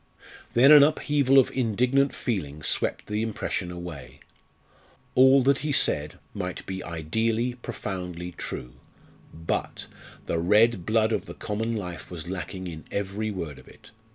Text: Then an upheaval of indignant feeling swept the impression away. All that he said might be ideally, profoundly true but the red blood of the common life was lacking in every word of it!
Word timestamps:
Then 0.55 0.71
an 0.71 0.81
upheaval 0.81 1.37
of 1.37 1.51
indignant 1.51 2.15
feeling 2.15 2.63
swept 2.63 3.05
the 3.05 3.21
impression 3.21 3.69
away. 3.69 4.19
All 5.13 5.43
that 5.43 5.59
he 5.59 5.71
said 5.71 6.17
might 6.33 6.65
be 6.65 6.83
ideally, 6.83 7.53
profoundly 7.53 8.31
true 8.31 8.73
but 9.31 9.85
the 10.25 10.39
red 10.39 10.87
blood 10.87 11.11
of 11.11 11.25
the 11.27 11.35
common 11.35 11.75
life 11.75 12.09
was 12.09 12.27
lacking 12.27 12.65
in 12.65 12.83
every 12.89 13.29
word 13.29 13.59
of 13.59 13.67
it! 13.67 13.91